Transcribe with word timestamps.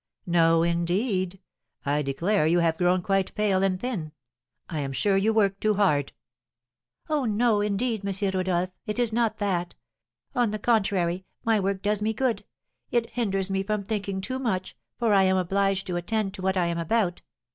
No, 0.25 0.63
indeed. 0.63 1.39
I 1.85 2.01
declare 2.01 2.47
you 2.47 2.57
have 2.57 2.79
grown 2.79 3.03
quite 3.03 3.35
pale 3.35 3.61
and 3.61 3.79
thin; 3.79 4.13
I 4.67 4.79
am 4.79 4.93
sure 4.93 5.15
you 5.15 5.31
work 5.31 5.59
too 5.59 5.75
hard." 5.75 6.11
"Oh, 7.07 7.25
no, 7.25 7.61
indeed, 7.61 8.03
M. 8.03 8.31
Rodolph, 8.33 8.71
it 8.87 8.97
is 8.97 9.13
not 9.13 9.37
that. 9.37 9.75
On 10.33 10.49
the 10.49 10.57
contrary, 10.57 11.25
my 11.43 11.59
work 11.59 11.83
does 11.83 12.01
me 12.01 12.13
good; 12.15 12.45
it 12.89 13.11
hinders 13.11 13.51
me 13.51 13.61
from 13.61 13.83
thinking 13.83 14.21
too 14.21 14.39
much, 14.39 14.75
for 14.97 15.13
I 15.13 15.21
am 15.21 15.37
obliged 15.37 15.85
to 15.85 15.97
attend 15.97 16.33
to 16.33 16.41
what 16.41 16.57
I 16.57 16.65
am 16.65 16.79
about. 16.79 17.21